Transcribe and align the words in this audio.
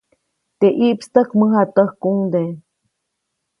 Teʼ 0.59 0.75
ʼiʼpstäjk, 0.79 1.29
mäjatäjkuŋde. 1.39 2.41